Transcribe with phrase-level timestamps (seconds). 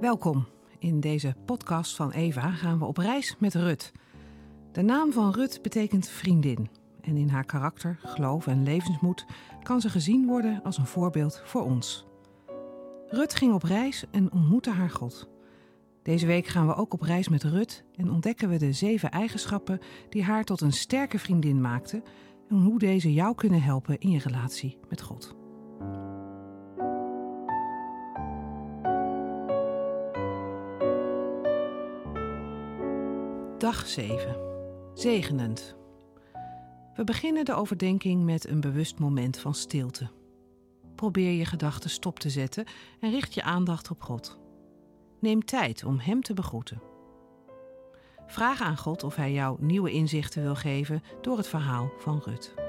[0.00, 0.46] Welkom.
[0.78, 3.92] In deze podcast van Eva gaan we op reis met Rut.
[4.72, 6.68] De naam van Rut betekent vriendin.
[7.00, 9.26] En in haar karakter, geloof en levensmoed
[9.62, 12.06] kan ze gezien worden als een voorbeeld voor ons.
[13.08, 15.28] Rut ging op reis en ontmoette haar God.
[16.02, 19.78] Deze week gaan we ook op reis met Rut en ontdekken we de zeven eigenschappen
[20.08, 22.02] die haar tot een sterke vriendin maakten
[22.48, 25.45] en hoe deze jou kunnen helpen in je relatie met God.
[33.66, 34.36] Dag 7.
[34.94, 35.76] Zegenend.
[36.94, 40.10] We beginnen de overdenking met een bewust moment van stilte.
[40.94, 42.64] Probeer je gedachten stop te zetten
[43.00, 44.38] en richt je aandacht op God.
[45.20, 46.82] Neem tijd om Hem te begroeten.
[48.26, 52.65] Vraag aan God of Hij jou nieuwe inzichten wil geven door het verhaal van Rut.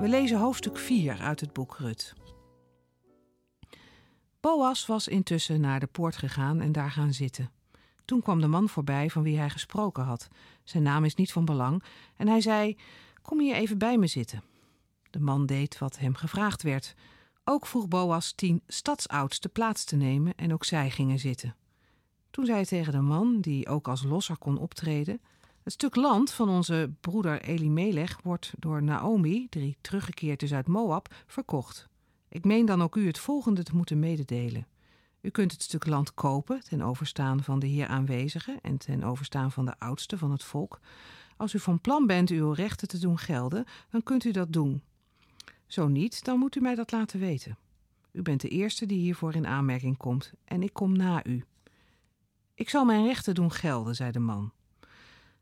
[0.00, 2.14] We lezen hoofdstuk 4 uit het boek Rut.
[4.40, 7.50] Boas was intussen naar de poort gegaan en daar gaan zitten.
[8.04, 10.28] Toen kwam de man voorbij van wie hij gesproken had.
[10.64, 11.82] Zijn naam is niet van belang
[12.16, 12.76] en hij zei:
[13.22, 14.42] Kom hier even bij me zitten.
[15.10, 16.94] De man deed wat hem gevraagd werd.
[17.44, 21.56] Ook vroeg Boas tien stadsoudsten plaats te nemen en ook zij gingen zitten.
[22.30, 25.20] Toen zei hij tegen de man, die ook als losser kon optreden:
[25.62, 31.14] Het stuk land van onze broeder Elimelech wordt door Naomi, die teruggekeerd is uit Moab,
[31.26, 31.88] verkocht.
[32.28, 34.66] Ik meen dan ook u het volgende te moeten mededelen.
[35.20, 39.52] U kunt het stuk land kopen ten overstaan van de hier aanwezigen en ten overstaan
[39.52, 40.80] van de oudsten van het volk.
[41.36, 44.82] Als u van plan bent uw rechten te doen gelden, dan kunt u dat doen.
[45.66, 47.58] Zo niet, dan moet u mij dat laten weten.
[48.12, 51.44] U bent de eerste die hiervoor in aanmerking komt en ik kom na u.
[52.54, 54.52] Ik zal mijn rechten doen gelden, zei de man.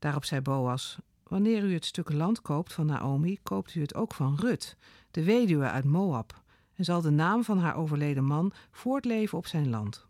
[0.00, 4.14] Daarop zei Boas: Wanneer u het stuk land koopt van Naomi, koopt u het ook
[4.14, 4.76] van Rut,
[5.10, 6.42] de weduwe uit Moab
[6.74, 10.06] en zal de naam van haar overleden man voortleven op zijn land.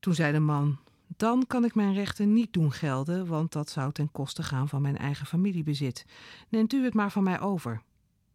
[0.00, 0.78] Toen zei de man:
[1.16, 4.82] Dan kan ik mijn rechten niet doen gelden, want dat zou ten koste gaan van
[4.82, 6.06] mijn eigen familiebezit.
[6.48, 7.82] Neemt u het maar van mij over,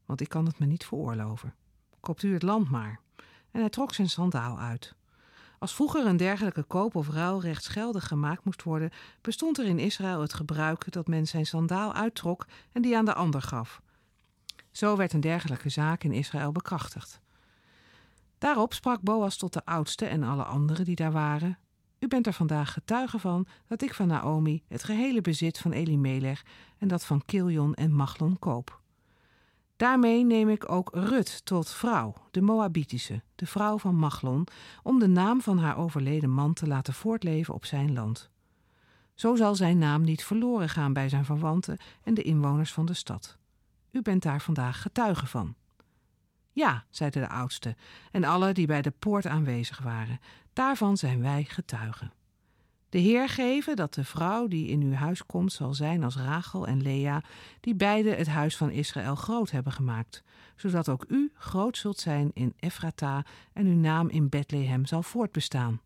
[0.06, 1.56] want ik kan het me niet veroorloven.
[2.00, 3.00] Koopt u het land maar.
[3.52, 4.96] En hij trok zijn sandaal uit.
[5.64, 8.92] Als vroeger een dergelijke koop of ruil rechtsgeldig gemaakt moest worden,
[9.22, 13.14] bestond er in Israël het gebruik dat men zijn sandaal uittrok en die aan de
[13.14, 13.82] ander gaf.
[14.72, 17.20] Zo werd een dergelijke zaak in Israël bekrachtigd.
[18.38, 21.58] Daarop sprak Boas tot de oudste en alle anderen die daar waren:
[22.00, 26.44] U bent er vandaag getuige van dat ik van Naomi het gehele bezit van Elimelech
[26.78, 28.82] en dat van Kiljon en Machlon koop.
[29.76, 34.48] Daarmee neem ik ook Rut tot vrouw, de Moabitische, de vrouw van Machlon,
[34.84, 38.30] om de naam van haar overleden man te laten voortleven op zijn land.
[39.14, 42.94] Zo zal zijn naam niet verloren gaan bij zijn verwanten en de inwoners van de
[42.94, 43.38] stad.
[43.92, 45.56] U bent daar vandaag getuige van.
[46.52, 47.76] Ja, zeiden de oudste
[48.12, 50.20] en alle die bij de poort aanwezig waren,
[50.54, 52.14] daarvan zijn wij getuigen.
[52.94, 56.68] De Heer geven dat de vrouw die in uw huis komt zal zijn als Rachel
[56.68, 57.24] en Lea,
[57.60, 60.24] die beide het huis van Israël groot hebben gemaakt,
[60.56, 65.82] zodat ook u groot zult zijn in Ephrata en uw naam in Bethlehem zal voortbestaan.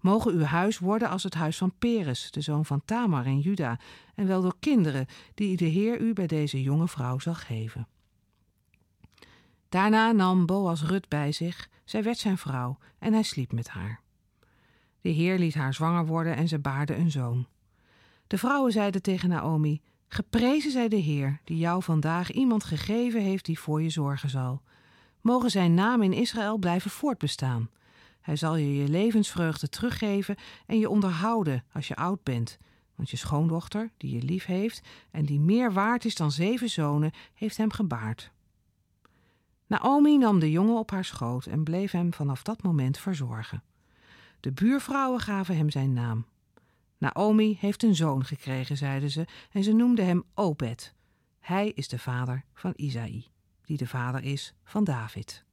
[0.00, 3.78] Mogen uw huis worden als het huis van Peres, de zoon van Tamar en Juda,
[4.14, 7.88] en wel door kinderen die de Heer u bij deze jonge vrouw zal geven.
[9.68, 14.00] Daarna nam Boas Rut bij zich, zij werd zijn vrouw en hij sliep met haar.
[15.00, 17.46] De Heer liet haar zwanger worden en ze baarde een zoon.
[18.26, 23.44] De vrouwen zeiden tegen Naomi: Geprezen zij de Heer, die jou vandaag iemand gegeven heeft
[23.44, 24.62] die voor je zorgen zal.
[25.20, 27.70] Mogen zijn naam in Israël blijven voortbestaan.
[28.20, 32.58] Hij zal je je levensvreugde teruggeven en je onderhouden als je oud bent.
[32.94, 37.12] Want je schoondochter, die je lief heeft en die meer waard is dan zeven zonen,
[37.34, 38.30] heeft hem gebaard.
[39.66, 43.62] Naomi nam de jongen op haar schoot en bleef hem vanaf dat moment verzorgen.
[44.40, 46.26] De buurvrouwen gaven hem zijn naam.
[46.98, 50.94] Naomi heeft een zoon gekregen, zeiden ze, en ze noemden hem Obed.
[51.40, 53.26] Hij is de vader van Isaï,
[53.64, 55.44] die de vader is van David.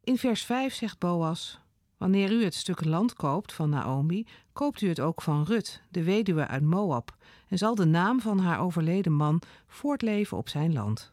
[0.00, 1.60] In vers 5 zegt Boas:
[1.96, 6.02] Wanneer u het stuk land koopt van Naomi, koopt u het ook van Rut, de
[6.02, 7.16] weduwe uit Moab,
[7.48, 11.12] en zal de naam van haar overleden man voortleven op zijn land.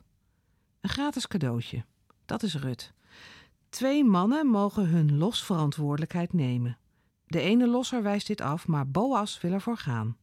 [0.82, 1.86] Een gratis cadeautje.
[2.26, 2.94] Dat is Rut.
[3.74, 6.78] Twee mannen mogen hun losverantwoordelijkheid nemen.
[7.26, 10.18] De ene losser wijst dit af, maar Boas wil ervoor gaan.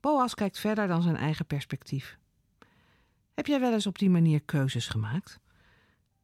[0.00, 2.18] Boas kijkt verder dan zijn eigen perspectief.
[3.34, 5.40] Heb jij wel eens op die manier keuzes gemaakt?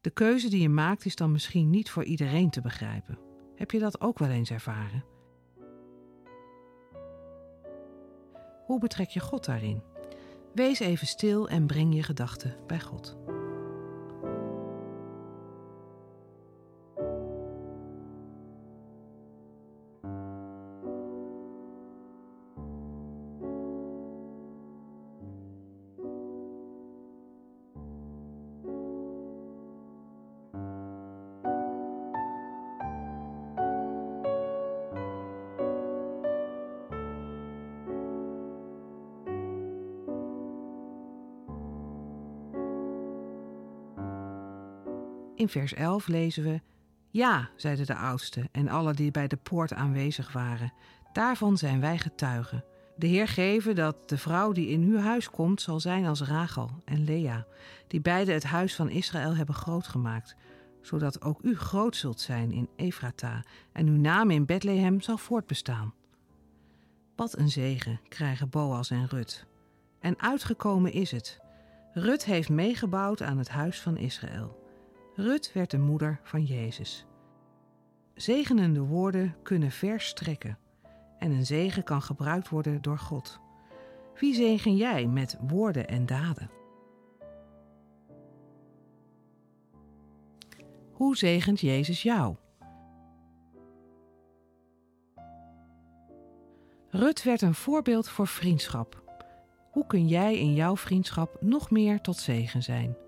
[0.01, 3.19] De keuze die je maakt is dan misschien niet voor iedereen te begrijpen.
[3.55, 5.05] Heb je dat ook wel eens ervaren?
[8.65, 9.81] Hoe betrek je God daarin?
[10.53, 13.17] Wees even stil en breng je gedachten bij God.
[45.37, 46.61] In vers 11 lezen we:
[47.09, 50.73] Ja, zeiden de oudsten en alle die bij de poort aanwezig waren.
[51.13, 52.63] Daarvan zijn wij getuigen.
[52.95, 56.69] De Heer geven dat de vrouw die in uw huis komt zal zijn als Rachel
[56.85, 57.45] en Lea,
[57.87, 60.35] die beide het huis van Israël hebben grootgemaakt,
[60.81, 65.93] zodat ook u groot zult zijn in Efrata en uw naam in Bethlehem zal voortbestaan.
[67.15, 69.45] Wat een zegen krijgen Boas en Rut.
[69.99, 71.39] En uitgekomen is het.
[71.93, 74.66] Rut heeft meegebouwd aan het huis van Israël.
[75.17, 77.05] Rut werd de moeder van Jezus.
[78.13, 80.57] Zegenende woorden kunnen verstrekken
[81.19, 83.39] en een zegen kan gebruikt worden door God.
[84.19, 86.49] Wie zegen jij met woorden en daden?
[90.91, 92.35] Hoe zegent Jezus jou?
[96.89, 99.03] Rut werd een voorbeeld voor vriendschap.
[99.71, 103.05] Hoe kun jij in jouw vriendschap nog meer tot zegen zijn?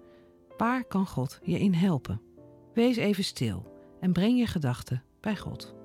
[0.60, 2.22] Waar kan God je in helpen?
[2.74, 5.79] Wees even stil en breng je gedachten bij God.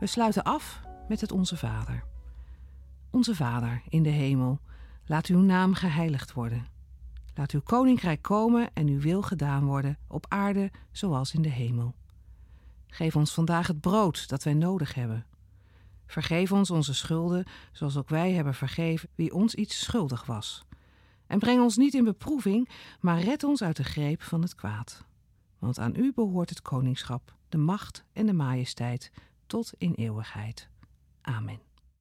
[0.00, 2.04] We sluiten af met het Onze Vader.
[3.10, 4.60] Onze Vader in de hemel,
[5.04, 6.66] laat uw naam geheiligd worden.
[7.34, 11.94] Laat uw koninkrijk komen en uw wil gedaan worden op aarde zoals in de hemel.
[12.86, 15.26] Geef ons vandaag het brood dat wij nodig hebben.
[16.06, 20.64] Vergeef ons onze schulden, zoals ook wij hebben vergeven wie ons iets schuldig was.
[21.26, 22.68] En breng ons niet in beproeving,
[23.00, 25.04] maar red ons uit de greep van het kwaad.
[25.58, 29.12] Want aan u behoort het koningschap, de macht en de majesteit
[29.50, 30.68] tot in eeuwigheid.
[31.22, 31.60] Amen.